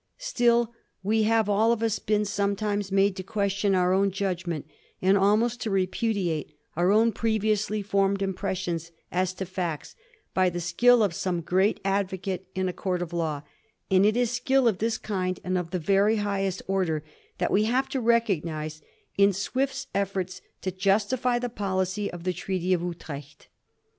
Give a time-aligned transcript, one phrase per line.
[0.17, 0.73] Still,
[1.03, 4.65] we have all of us been sometimes made to question our own judgment,
[4.99, 9.95] and almost to repudiate our own previously formed im pressions as to facts,
[10.33, 13.43] by the skill of some great advocate in a court of law;
[13.91, 17.03] and it is skill of this kind, and of the very highest order,
[17.37, 18.81] that we have ta recognise
[19.19, 23.49] in Swift's efforts to justify the policy of the Treaty of Utrecht.